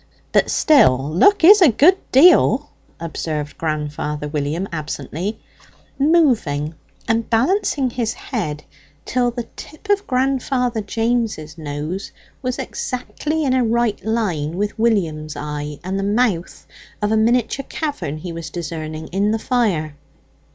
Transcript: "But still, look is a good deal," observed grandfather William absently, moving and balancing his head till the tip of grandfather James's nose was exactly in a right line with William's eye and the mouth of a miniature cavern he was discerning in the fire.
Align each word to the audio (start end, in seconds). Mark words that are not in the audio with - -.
"But 0.31 0.49
still, 0.49 0.97
look 1.11 1.43
is 1.43 1.61
a 1.61 1.69
good 1.69 1.95
deal," 2.11 2.71
observed 2.99 3.55
grandfather 3.59 4.27
William 4.27 4.67
absently, 4.71 5.39
moving 5.99 6.73
and 7.07 7.29
balancing 7.29 7.91
his 7.91 8.13
head 8.13 8.63
till 9.05 9.29
the 9.29 9.47
tip 9.55 9.89
of 9.91 10.07
grandfather 10.07 10.81
James's 10.81 11.55
nose 11.55 12.11
was 12.41 12.57
exactly 12.57 13.43
in 13.45 13.53
a 13.53 13.63
right 13.63 14.03
line 14.03 14.57
with 14.57 14.79
William's 14.79 15.35
eye 15.35 15.79
and 15.83 15.99
the 15.99 16.03
mouth 16.03 16.65
of 16.99 17.11
a 17.11 17.15
miniature 17.15 17.67
cavern 17.69 18.17
he 18.17 18.33
was 18.33 18.49
discerning 18.49 19.05
in 19.09 19.29
the 19.29 19.37
fire. 19.37 19.95